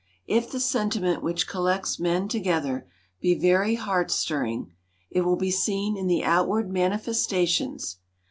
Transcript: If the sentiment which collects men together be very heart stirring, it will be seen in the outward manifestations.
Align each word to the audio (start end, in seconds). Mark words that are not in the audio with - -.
If 0.25 0.49
the 0.49 0.59
sentiment 0.59 1.21
which 1.21 1.45
collects 1.47 1.99
men 1.99 2.27
together 2.27 2.87
be 3.19 3.35
very 3.35 3.75
heart 3.75 4.09
stirring, 4.09 4.73
it 5.11 5.21
will 5.21 5.35
be 5.37 5.51
seen 5.51 5.95
in 5.95 6.07
the 6.07 6.23
outward 6.23 6.71
manifestations. 6.71 7.97